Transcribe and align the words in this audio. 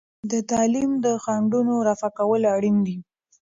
د 0.31 0.33
تعلیم 0.51 0.91
د 1.05 1.07
خنډونو 1.23 1.73
رفع 1.87 2.09
کول 2.19 2.41
اړین 2.55 2.77
دي. 2.87 2.97